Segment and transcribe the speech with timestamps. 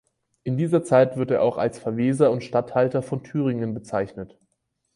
[0.43, 4.35] In dieser Zeit wird er auch als Verweser und Statthalter von Thüringen bezeichnet.